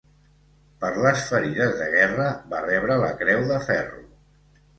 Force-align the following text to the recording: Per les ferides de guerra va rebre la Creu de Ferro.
Per 0.85 0.89
les 1.05 1.25
ferides 1.31 1.75
de 1.81 1.89
guerra 1.97 2.25
va 2.55 2.63
rebre 2.65 2.97
la 3.05 3.11
Creu 3.21 3.45
de 3.53 3.61
Ferro. 3.69 4.03